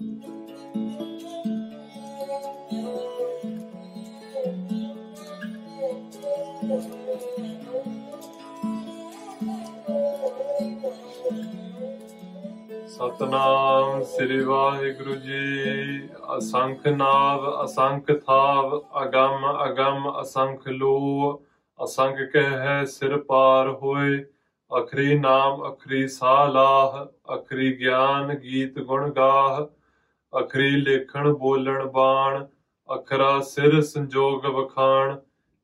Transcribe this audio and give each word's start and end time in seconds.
ਸਤਨਾਮ 0.00 0.42
ਸ੍ਰੀ 14.02 14.40
ਵਾਹਿਗੁਰੂ 14.40 15.14
ਜੀ, 15.14 16.08
ਅਸੰਖ 16.38 16.86
ਨਾਵ, 16.86 17.64
ਅਸੰਖ 17.64 18.10
ਥਾਵ, 18.26 18.82
ਅਗੰਮ 19.02 19.64
ਅਗੰਮ, 19.64 20.20
ਅਸੰਖ 20.20 20.68
ਲੋ 20.68 21.42
ਅਸੰਖ 21.84 22.16
ਕਹਿ 22.32 22.86
ਸਿਰ 22.86 23.16
ਪਾਰ 23.16 23.68
ਹੋਏ, 23.68 24.24
ਅਖਰੀ 24.78 25.18
ਨਾਮ, 25.18 25.68
ਅਖਰੀ 25.68 26.08
ਸਾਲਾਹ 26.08 27.06
ਅਖਰੀ 27.34 27.78
ਗਿਆਨ 27.78 28.34
ਗੀਤ 28.34 28.78
ਗੁਣ 28.78 29.10
ਗਾਹ 29.10 29.79
ਅਖਰੀ 30.38 30.70
ਲੇਖਣ 30.70 31.32
ਬੋਲਣ 31.32 31.86
ਬਾਣ, 31.86 32.46
ਅਖਰਾ 32.94 33.40
ਸਿਰ 33.40 33.80
ਸੰਜੋਗ 33.82 34.46
ਵਖਾਣ। 34.46 35.16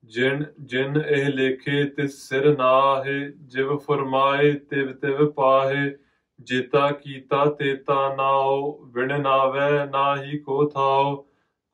ਜਿਨ 0.05 0.45
ਜਿਨ 0.61 1.02
ਇਹ 1.09 1.27
ਲੇਖੇ 1.27 1.84
ਤਿਸ 1.84 2.29
ਸਿਰ 2.29 2.59
ਨਾਹੇ, 2.59 3.33
ਜਿਵ 3.41 3.77
ਫਰਮਾਏ 3.77 4.52
ਤਿਵ 4.52 4.93
ਤਿਵ 4.93 5.30
ਪਾਹੇ। 5.30 5.97
ਜੇਤਾ 6.41 6.91
ਕੀਤਾ 6.91 7.45
ਤੇਤਾ 7.45 8.15
ਨਾਉ, 8.15 8.84
ਵਿਣ 8.84 9.21
ਨਾਵੈ 9.21 9.87
ਨਾਹੀ 9.87 10.38
ਕੋ 10.38 10.65
ਥਾਉ। 10.65 11.16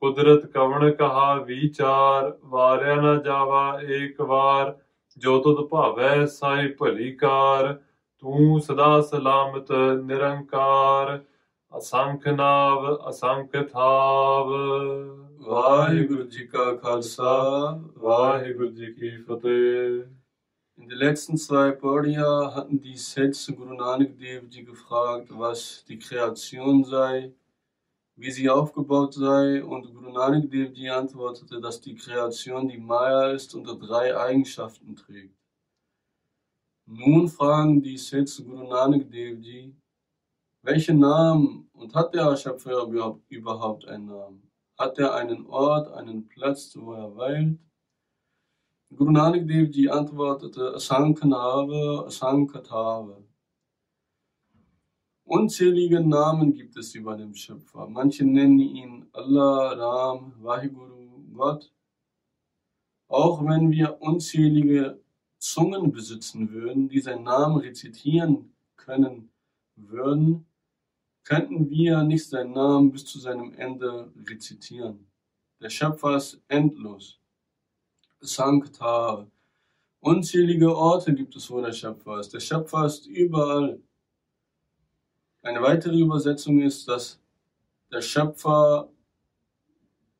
ਕੁਦਰਤ 0.01 0.47
ਕਵਣ 0.47 0.91
ਕਹਾ 0.91 1.35
ਵਿਚਾਰ, 1.35 2.39
ਵਾਰਿਆ 2.45 2.95
ਨਾ 2.95 3.17
ਜਾਵਾ 3.17 3.81
ਏਕ 3.83 4.21
ਵਾਰ। 4.21 4.79
ਜੋ 5.19 5.39
ਤੁਧ 5.39 5.69
ਭਾਵੈ 5.69 6.27
ਸਾਈ 6.27 6.69
ਭਲੀ 6.69 7.13
ਕਾਰ, 7.13 7.81
ਤੂੰ 8.19 8.61
ਸਦਾ 8.61 9.01
ਸਲਾਮਤ 9.01 9.73
ਨਿਰੰਕਾਰ। 10.05 11.21
ਅਸੰਖ 11.78 12.28
ਨਾਵ 12.28 12.86
ਅਸੰਖ 13.10 13.56
ਥਾਵ 13.72 14.52
ਵਾਹਿਗੁਰੂ 15.48 16.24
ਜੀ 16.24 16.46
ਕਾ 16.48 16.74
ਖਾਲਸਾ 16.76 17.34
ਵਾਹਿਗੁਰੂ 17.98 18.70
ਜੀ 18.70 18.94
ਕੀ 18.94 19.18
ਫਤਿਹ 19.28 20.06
In 20.78 20.90
den 20.90 21.00
letzten 21.00 21.38
zwei 21.38 21.72
Podiya 21.72 22.54
hatten 22.56 22.80
die 22.80 22.96
Sätze 22.96 23.54
Guru 23.54 23.74
Nanak 23.74 24.12
Dev 24.20 24.44
Ji 24.48 24.64
gefragt, 24.64 25.30
was 25.32 25.84
die 25.88 25.98
Kreation 25.98 26.84
sei, 26.84 27.34
wie 28.16 28.30
sie 28.30 28.48
aufgebaut 28.48 29.16
sei, 29.16 29.64
und 29.64 29.92
Guru 29.96 30.12
Nanak 30.12 30.52
Dev 30.52 30.76
Ji 30.76 30.88
antwortete, 30.90 31.60
dass 31.60 31.82
die 31.82 31.96
Kreation 31.96 32.68
die 32.68 32.78
Maya 32.78 33.32
ist 33.32 33.56
und 33.56 33.66
drei 33.66 34.16
Eigenschaften 34.16 34.96
trägt. 34.96 35.36
Nun 36.86 37.28
fragen 37.28 37.82
die 37.82 37.98
Sätze 37.98 38.44
Guru 38.44 38.70
Nanak 38.70 39.10
Dev 39.10 39.42
Ji, 39.42 39.76
welchen 40.63 41.01
Namen 41.01 41.69
und 41.73 41.95
hat 41.95 42.15
der 42.15 42.37
Schöpfer 42.37 42.89
überhaupt 43.29 43.87
einen 43.87 44.07
Namen? 44.07 44.43
Hat 44.79 44.99
er 44.99 45.15
einen 45.15 45.47
Ort, 45.47 45.93
einen 45.93 46.29
Platz, 46.29 46.77
wo 46.77 46.93
er 46.95 47.15
weilt? 47.17 47.59
Guru 48.97 49.11
Nanak 49.11 49.47
Dev 49.47 49.71
Ji 49.71 49.89
antwortete, 49.89 50.75
Asankanave, 50.75 52.05
Asankatave. 52.07 53.25
Unzählige 55.25 56.01
Namen 56.01 56.53
gibt 56.53 56.77
es 56.77 56.95
über 56.95 57.17
den 57.17 57.35
Schöpfer. 57.35 57.87
Manche 57.89 58.25
nennen 58.25 58.59
ihn 58.59 59.07
Allah, 59.13 59.73
Ram, 59.73 60.35
Vaheguru, 60.43 61.25
Gott. 61.33 61.73
Auch 63.09 63.45
wenn 63.45 63.71
wir 63.71 64.01
unzählige 64.03 65.01
Zungen 65.39 65.91
besitzen 65.91 66.51
würden, 66.51 66.89
die 66.89 67.01
seinen 67.01 67.25
Namen 67.25 67.59
rezitieren 67.59 68.55
können 68.77 69.31
würden, 69.77 70.47
könnten 71.25 71.71
wir 71.71 72.03
nicht 72.03 72.29
seinen 72.29 72.53
Namen 72.53 72.93
bis 72.93 73.05
zu 73.05 73.19
seinem 73.19 73.55
Ende 73.55 74.13
rezitieren. 74.29 75.07
Der 75.61 75.71
Schöpfer 75.71 76.17
ist 76.17 76.41
endlos. 76.49 77.21
Sankta. 78.21 79.27
Unzählige 80.01 80.75
Orte 80.77 81.15
gibt 81.15 81.37
es, 81.37 81.51
wo 81.51 81.61
der 81.61 81.73
Schöpfer 81.73 82.19
ist. 82.19 82.35
Der 82.35 82.41
Schöpfer 82.41 82.87
ist 82.87 83.07
überall. 83.07 83.81
Eine 85.43 85.63
weitere 85.63 85.99
Übersetzung 85.99 86.61
ist, 86.61 86.89
dass 86.89 87.21
der 87.91 88.01
Schöpfer 88.01 88.89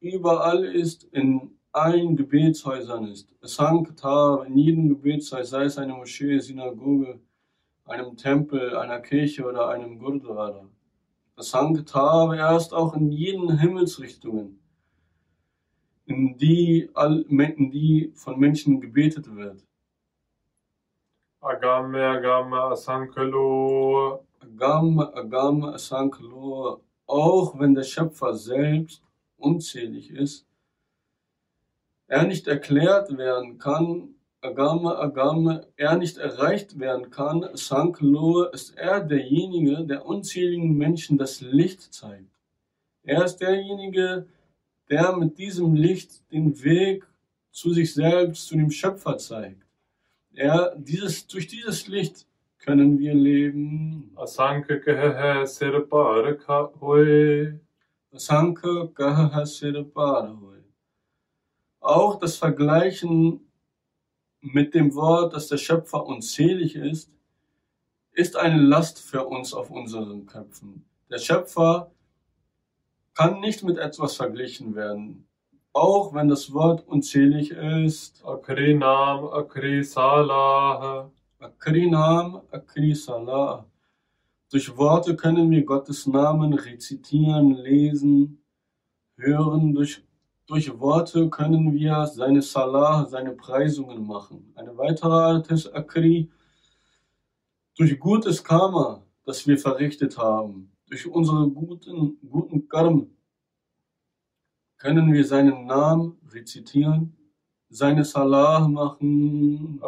überall 0.01 0.65
ist, 0.65 1.05
in 1.05 1.59
allen 1.73 2.17
Gebetshäusern 2.17 3.09
ist. 3.09 3.35
Sankta, 3.41 4.45
in 4.45 4.57
jedem 4.59 4.89
Gebetshaus, 4.89 5.51
sei 5.51 5.65
es 5.65 5.79
eine 5.79 5.95
Moschee, 5.95 6.39
Synagoge, 6.39 7.19
einem 7.85 8.17
Tempel, 8.17 8.77
einer 8.77 9.01
Kirche 9.01 9.45
oder 9.45 9.69
einem 9.69 9.99
Gurdwara. 9.99 10.69
Sankta, 11.37 12.35
er 12.35 12.57
ist 12.57 12.73
auch 12.73 12.95
in 12.95 13.11
jeden 13.11 13.59
Himmelsrichtungen 13.59 14.63
in 16.07 16.37
die, 16.37 16.91
in 16.93 17.71
die 17.71 18.13
von 18.15 18.39
Menschen 18.39 18.81
gebetet 18.81 19.35
wird. 19.35 19.65
Agame, 21.41 22.05
Agame, 22.05 22.57
Asankalo. 22.57 24.27
Agame, 24.41 25.15
Agame, 25.15 25.75
Asankalo. 25.75 26.83
Auch 27.07 27.59
wenn 27.59 27.75
der 27.75 27.83
Schöpfer 27.83 28.35
selbst 28.35 29.03
unzählig 29.37 30.11
ist, 30.11 30.47
er 32.07 32.25
nicht 32.25 32.47
erklärt 32.47 33.17
werden 33.17 33.59
kann, 33.59 34.12
Agame, 34.45 34.99
Agame, 34.99 35.69
er 35.77 35.97
nicht 35.97 36.19
erreicht 36.19 36.77
werden 36.81 37.11
kann, 37.11 37.49
Sankalo, 37.55 38.47
ist 38.47 38.77
er 38.77 39.01
derjenige, 39.01 39.85
der 39.85 40.05
unzähligen 40.05 40.77
Menschen 40.77 41.17
das 41.17 41.41
Licht 41.41 41.95
zeigt. 41.95 42.33
Er 43.05 43.25
ist 43.25 43.37
derjenige, 43.37 44.27
der 44.91 45.17
mit 45.17 45.39
diesem 45.39 45.75
Licht 45.75 46.29
den 46.33 46.61
Weg 46.65 47.07
zu 47.53 47.73
sich 47.73 47.95
selbst, 47.95 48.49
zu 48.49 48.57
dem 48.57 48.73
Schöpfer 48.73 49.17
zeigt. 49.17 49.65
Er, 50.35 50.75
dieses, 50.77 51.25
durch 51.29 51.47
dieses 51.47 51.87
Licht 51.87 52.27
können 52.59 52.99
wir 52.99 53.15
leben. 53.15 54.11
Asanka 54.17 54.77
kaha 54.79 55.47
sir 55.47 55.81
par 55.81 56.37
hoye. 56.81 57.61
Asanka 58.13 58.89
kaha 58.93 59.47
sir 59.47 59.85
par 59.85 60.37
hoye. 60.41 60.65
Auch 61.81 62.19
das 62.19 62.37
Vergleichen 62.37 63.52
mit 64.43 64.75
dem 64.75 64.95
Wort, 64.95 65.33
dass 65.33 65.49
der 65.49 65.57
Schöpfer 65.57 66.05
unzählig 66.05 66.77
ist, 66.77 67.11
ist 68.13 68.37
eine 68.37 68.61
Last 68.61 69.01
für 69.01 69.25
uns 69.25 69.55
auf 69.55 69.71
unseren 69.71 70.27
Köpfen. 70.27 70.85
Der 71.11 71.19
Schöpfer 71.19 71.91
kann 73.15 73.41
nicht 73.41 73.63
mit 73.63 73.79
etwas 73.79 74.17
verglichen 74.17 74.75
werden, 74.75 75.27
auch 75.73 76.13
wenn 76.13 76.29
das 76.29 76.53
Wort 76.53 76.87
unzählig 76.87 77.53
ist. 77.53 78.23
Akrinam, 78.25 79.27
Akrisalah. 79.27 81.11
Akrinam, 81.39 82.43
Akrisalah. 82.51 83.67
Durch 84.51 84.77
Worte 84.77 85.17
können 85.17 85.51
wir 85.51 85.65
Gottes 85.65 86.07
Namen 86.07 86.53
rezitieren, 86.53 87.55
lesen, 87.55 88.43
hören. 89.17 89.75
Durch, 89.75 90.03
durch 90.47 90.79
Worte 90.79 91.31
können 91.31 91.73
wir 91.73 92.07
seine 92.07 92.43
Salah, 92.43 93.07
seine 93.07 93.33
Preisungen 93.33 94.07
machen. 94.07 94.53
Eine 94.55 94.77
weitere 94.77 95.13
Art 95.13 95.51
ist 95.51 95.69
Akri. 95.75 96.31
Durch 97.77 97.99
gutes 97.99 98.43
Karma, 98.43 99.03
das 99.25 99.47
wir 99.47 99.59
verrichtet 99.59 100.19
haben, 100.19 100.71
durch 100.87 101.07
unsere 101.07 101.49
guten, 101.49 102.19
guten 102.29 102.69
Karm 102.69 103.09
können 104.77 105.13
wir 105.13 105.25
seinen 105.25 105.65
Namen 105.67 106.19
rezitieren, 106.31 107.17
seine 107.71 108.05
Salah 108.05 108.69
machen. 108.69 109.81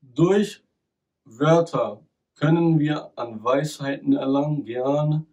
Durch 0.00 0.62
Wörter 1.24 2.00
können 2.34 2.78
wir 2.78 3.10
an 3.16 3.42
Weisheiten 3.42 4.12
erlangen, 4.12 4.64
gerne. 4.64 5.26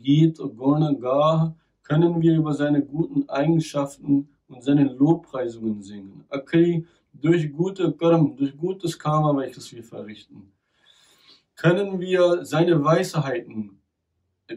Git, 0.00 0.38
Gurna, 0.38 0.92
Gah, 0.92 1.54
können 1.82 2.20
wir 2.20 2.36
über 2.36 2.52
seine 2.54 2.82
guten 2.82 3.28
Eigenschaften 3.28 4.28
und 4.48 4.62
seine 4.62 4.84
Lobpreisungen 4.84 5.82
singen. 5.82 6.24
Akri, 6.28 6.86
durch 7.12 7.52
gute 7.52 7.92
Karm, 7.92 8.36
durch 8.36 8.56
gutes 8.56 8.98
Karma, 8.98 9.36
welches 9.36 9.72
wir 9.72 9.84
verrichten 9.84 10.50
können 11.56 12.00
wir 12.00 12.44
seine 12.44 12.82
Weisheiten 12.84 13.78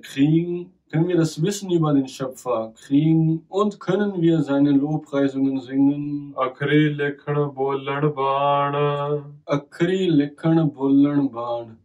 kriegen, 0.01 0.73
können 0.89 1.07
wir 1.07 1.17
das 1.17 1.41
Wissen 1.41 1.69
über 1.71 1.93
den 1.93 2.07
Schöpfer 2.07 2.73
kriegen 2.75 3.45
und 3.49 3.79
können 3.79 4.21
wir 4.21 4.41
seine 4.41 4.71
Lobpreisungen 4.71 5.59
singen. 5.59 6.33
Akri 6.35 6.89
lekhan 6.89 7.53
bolan 7.53 8.13
baan. 8.15 9.41
Akri 9.45 10.07
lekhan 10.07 10.71
bolan 10.73 11.29
baan. 11.29 11.77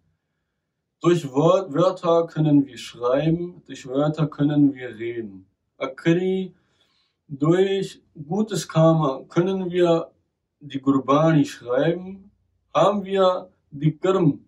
Durch 1.03 1.29
Wörter 1.33 2.29
können 2.29 2.65
wir 2.65 2.79
schreiben, 2.79 3.61
durch 3.67 3.89
Wörter 3.89 4.29
können 4.29 4.73
wir 4.73 4.97
reden. 4.97 5.47
Akri, 5.77 6.55
durch 7.27 8.01
gutes 8.15 8.69
Karma 8.69 9.25
können 9.29 9.69
wir 9.69 10.13
die 10.61 10.81
Gurbani 10.81 11.45
schreiben. 11.45 12.31
Haben 12.73 13.05
wir 13.05 13.49
die 13.73 13.99
Kirm, 13.99 14.45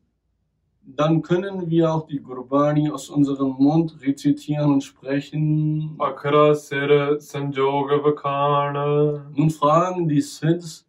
dann 0.81 1.23
können 1.23 1.69
wir 1.69 1.93
auch 1.93 2.07
die 2.07 2.21
Gurbani 2.21 2.89
aus 2.89 3.11
unserem 3.11 3.55
Mund 3.59 4.01
rezitieren 4.01 4.75
und 4.75 4.85
sprechen. 4.85 5.97
Akra 5.99 6.55
Sira 6.55 7.19
Sanjoga 7.19 7.97
Vakana. 8.05 9.29
Nun 9.35 9.51
fragen 9.51 10.07
die 10.07 10.21
Sids, 10.21 10.87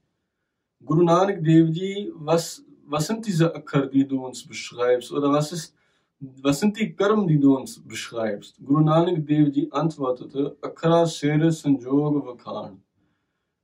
Guru 0.86 1.02
Nanak 1.02 1.44
Dev 1.44 1.74
was 2.20 2.65
was 2.88 3.08
sind 3.08 3.26
diese 3.26 3.54
Akkar, 3.54 3.88
die 3.88 4.08
du 4.08 4.26
uns 4.26 4.46
beschreibst? 4.46 5.12
Oder 5.12 5.32
was, 5.32 5.52
ist, 5.52 5.76
was 6.20 6.60
sind 6.60 6.78
die 6.80 6.94
Karm, 6.96 7.28
die 7.28 7.40
du 7.40 7.58
uns 7.58 7.82
beschreibst? 7.84 8.58
Guru 8.64 8.82
Nanak 8.82 9.26
Dev 9.26 9.50
Ji 9.52 9.68
antwortete, 9.72 10.58
Akkara 10.62 11.06
Sere 11.06 11.52
Sanjoga 11.52 12.26
Vakan. 12.26 12.82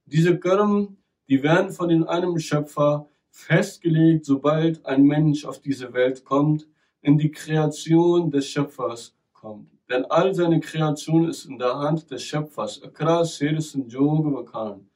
Diese 0.05 0.37
Karm, 0.37 0.97
die 1.29 1.41
werden 1.43 1.71
von 1.71 1.89
den 1.89 2.03
einem 2.03 2.37
Schöpfer 2.39 3.07
festgelegt, 3.29 4.25
sobald 4.25 4.85
ein 4.85 5.03
Mensch 5.03 5.45
auf 5.45 5.59
diese 5.61 5.93
Welt 5.93 6.25
kommt, 6.25 6.67
in 7.01 7.17
die 7.17 7.31
Kreation 7.31 8.29
des 8.29 8.47
Schöpfers 8.47 9.15
kommt. 9.33 9.71
Denn 9.89 10.05
all 10.05 10.33
seine 10.33 10.59
Kreation 10.59 11.27
ist 11.29 11.45
in 11.45 11.57
der 11.57 11.77
Hand 11.77 12.11
des 12.11 12.23
Schöpfers. 12.23 12.81
Akra 12.83 13.23
Sere 13.23 13.61
Sanjoga 13.61 14.31
Vakan. 14.31 14.90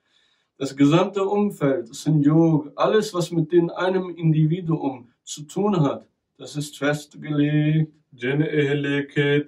Das 0.57 0.75
gesamte 0.75 1.23
Umfeld, 1.23 1.93
Senjog, 1.93 2.71
alles, 2.77 3.13
was 3.13 3.29
mit 3.29 3.51
den 3.51 3.69
einem 3.71 4.09
Individuum 4.15 5.09
zu 5.23 5.43
tun 5.43 5.81
hat, 5.81 6.07
das 6.37 6.55
ist 6.55 6.77
festgelegt. 6.77 7.91
Jin 8.13 8.41
ehle 8.41 9.05
ke 9.07 9.45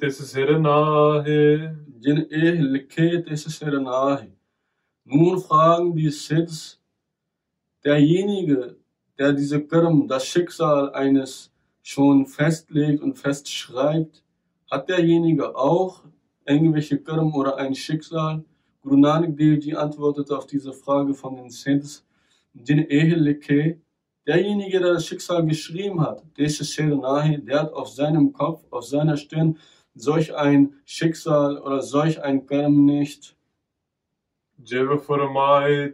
nahe. 0.60 1.78
Jin 2.02 2.30
ehle 2.30 2.84
ke 2.88 3.24
nahe. 3.82 4.32
Nun 5.06 5.40
fragen 5.40 5.96
die 5.96 6.10
Sids, 6.10 6.82
derjenige, 7.86 8.76
der 9.18 9.32
diese 9.32 9.62
Kirm, 9.62 10.10
das 10.10 10.26
Schicksal 10.26 10.94
eines 10.94 11.54
schon 11.82 12.26
festlegt 12.26 13.02
und 13.02 13.18
festschreibt, 13.18 14.24
hat 14.70 14.90
derjenige 14.90 15.56
auch 15.56 16.04
irgendwelche 16.46 16.98
Kirm 16.98 17.34
oder 17.34 17.56
ein 17.56 17.74
Schicksal? 17.74 18.44
Guru 18.82 18.98
Nanak 18.98 19.36
Dev 19.38 19.76
antwortete 19.76 20.38
auf 20.38 20.48
diese 20.48 20.74
Frage 20.74 21.14
von 21.14 21.36
den 21.36 21.50
Saints, 21.50 22.06
den 22.54 22.80
Eheleke, 22.80 23.82
derjenige, 24.26 24.80
der 24.80 24.94
das 24.94 25.06
Schicksal 25.06 25.46
geschrieben 25.46 26.02
hat, 26.02 26.24
der 26.38 27.60
hat 27.60 27.74
auf 27.74 27.90
seinem 27.90 28.34
Kopf, 28.34 28.64
auf 28.72 28.86
seiner 28.86 29.18
Stirn 29.18 29.58
solch 29.96 30.36
ein 30.36 30.76
Schicksal 30.86 31.58
oder 31.58 31.82
solch 31.82 32.22
ein 32.22 32.46
Karm 32.46 32.86
nicht. 32.86 33.36
Jeva 34.64 34.98
Furmai, 34.98 35.94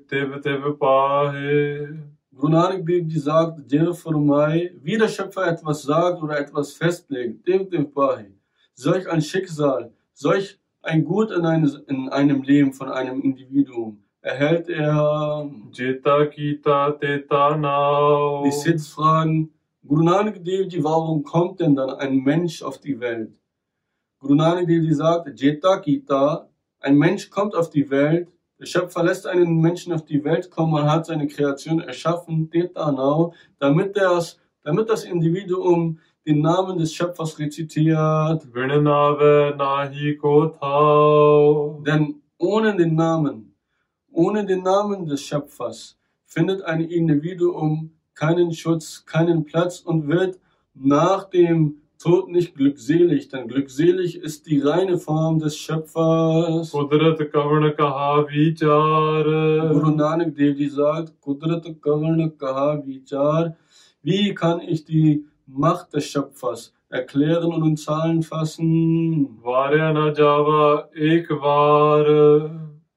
Guru 2.36 2.50
Nanak 2.50 2.86
Dev 2.86 3.10
sagt, 3.20 3.72
wie 3.72 4.98
der 4.98 5.08
Schöpfer 5.08 5.48
etwas 5.48 5.84
sagt 5.84 6.22
oder 6.22 6.40
etwas 6.40 6.74
festlegt, 6.74 7.48
Dev 7.48 7.70
Dev 7.70 7.86
Pahe, 7.94 8.32
solch 8.74 9.08
ein 9.10 9.22
Schicksal, 9.22 9.94
solch 10.14 10.60
ein 10.86 11.06
Gut 11.06 11.32
in, 11.32 11.46
eine, 11.46 11.82
in 11.88 12.10
einem 12.10 12.44
Leben 12.44 12.74
von 12.74 12.90
einem 12.90 13.22
Individuum 13.22 14.04
erhält 14.20 14.68
er 14.68 15.50
Jeta 15.72 16.26
Kita 16.26 16.92
Tetanau. 16.92 18.44
Die 18.44 18.52
Sitzfragen. 18.52 19.54
Guru 19.88 20.04
Nanak 20.04 20.44
Devi, 20.44 20.84
warum 20.84 21.24
kommt 21.24 21.62
denn 21.62 21.76
dann 21.76 21.90
ein 21.92 22.18
Mensch 22.18 22.62
auf 22.62 22.82
die 22.82 23.00
Welt? 23.00 23.32
Guru 24.20 24.36
Nanak 24.36 24.68
Dev 24.68 24.94
sagt, 24.94 25.40
Jeta 25.40 25.78
Kita, 25.78 26.50
ein 26.82 26.98
Mensch 26.98 27.30
kommt 27.30 27.56
auf 27.56 27.70
die 27.70 27.90
Welt, 27.90 28.28
der 28.60 28.66
Schöpfer 28.66 29.04
lässt 29.04 29.26
einen 29.26 29.62
Menschen 29.62 29.94
auf 29.94 30.04
die 30.04 30.24
Welt 30.26 30.52
kommen 30.52 30.74
und 30.74 30.92
hat 30.92 31.06
seine 31.06 31.28
Kreation 31.28 31.80
erschaffen, 31.80 32.50
Tetanau, 32.50 33.34
damit 33.58 33.96
das, 33.96 34.38
damit 34.64 34.90
das 34.90 35.06
Individuum 35.06 36.00
den 36.26 36.42
Namen 36.42 36.78
des 36.78 36.94
Schöpfers 36.94 37.38
rezitiert. 37.40 38.44
Denn 41.88 42.16
ohne 42.38 42.76
den 42.76 42.96
Namen, 42.96 43.56
ohne 44.12 44.46
den 44.46 44.64
Namen 44.64 45.06
des 45.06 45.22
Schöpfers 45.22 45.98
findet 46.26 46.62
ein 46.64 46.82
Individuum 46.82 47.92
keinen 48.16 48.54
Schutz, 48.54 49.06
keinen 49.06 49.44
Platz 49.44 49.80
und 49.80 50.08
wird 50.08 50.40
nach 50.74 51.30
dem 51.30 51.78
Tod 52.00 52.30
nicht 52.30 52.56
glückselig, 52.56 53.30
denn 53.30 53.48
glückselig 53.48 54.18
ist 54.18 54.46
die 54.48 54.60
reine 54.60 54.98
Form 54.98 55.40
des 55.40 55.58
Schöpfers. 55.58 56.72
Guru 59.70 59.92
Nanak 59.92 60.36
Devi 60.36 60.68
sagt, 60.70 61.20
Kudrat 61.22 61.66
Kavarna 61.82 62.30
Kaha 62.30 62.86
Vichar. 62.86 63.56
Wie 64.02 64.34
kann 64.34 64.60
ich 64.60 64.84
die 64.84 65.26
Macht 65.46 65.94
des 65.94 66.06
Schöpfers 66.06 66.74
erklären 66.90 67.52
und 67.52 67.68
in 67.68 67.78
Zahlen 67.78 68.24
fassen. 68.24 69.40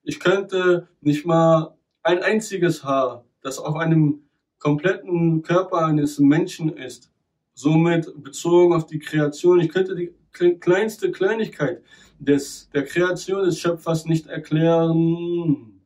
Ich 0.03 0.21
könnte 0.21 0.87
nicht 1.01 1.27
mal 1.27 1.75
ein 2.03 2.23
einziges 2.23 2.85
Haar, 2.85 3.25
das 3.43 3.59
auf 3.59 3.75
einem 3.75 4.21
kompletten 4.59 5.43
Körper 5.43 5.87
eines 5.87 6.19
Menschen 6.19 6.71
ist, 6.77 7.11
somit 7.55 8.13
bezogen 8.23 8.75
auf 8.75 8.87
die 8.87 8.99
Kreation, 8.99 9.61
ich 9.61 9.71
könnte 9.71 9.95
die 9.95 10.13
kleinste 10.61 11.11
Kleinigkeit 11.11 11.83
des, 12.19 12.69
der 12.71 12.85
Kreation 12.85 13.45
des 13.45 13.59
Schöpfers 13.59 14.05
nicht 14.07 14.27
erklären. 14.27 15.81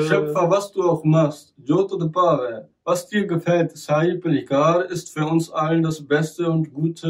Schöpfer, 0.00 0.50
was 0.50 0.72
du 0.72 0.82
auch 0.82 1.04
machst, 1.04 1.54
Joto 1.58 1.96
was 2.86 3.08
dir 3.08 3.26
gefällt, 3.26 3.74
sahib 3.78 4.26
Likar, 4.26 4.90
ist 4.90 5.10
für 5.10 5.24
uns 5.26 5.50
allen 5.50 5.82
das 5.82 6.06
Beste 6.06 6.50
und 6.50 6.74
Gute. 6.74 7.08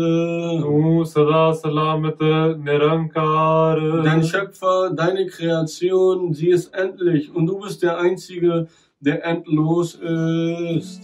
Dein 4.05 4.23
Schöpfer, 4.23 4.91
deine 4.94 5.26
Kreation, 5.26 6.32
sie 6.32 6.50
ist 6.50 6.73
endlich 6.76 7.35
und 7.35 7.47
du 7.47 7.59
bist 7.59 7.82
der 7.82 7.99
Einzige, 7.99 8.69
der 9.00 9.25
endlos 9.25 9.97
ist. 9.97 11.00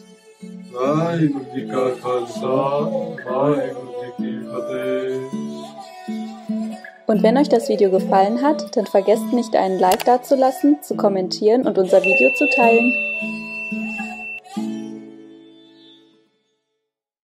Und 7.08 7.22
wenn 7.25 7.37
euch 7.38 7.49
das 7.49 7.69
Video 7.69 7.90
gefallen 7.90 8.40
hat, 8.40 8.76
dann 8.76 8.87
vergesst 8.87 9.32
nicht 9.32 9.56
einen 9.56 9.81
Like 9.81 10.05
dazulassen, 10.05 10.81
zu 10.81 10.94
kommentieren 10.94 11.67
und 11.67 11.76
unser 11.76 12.00
Video 12.02 12.32
zu 12.37 12.49
teilen. 12.55 13.39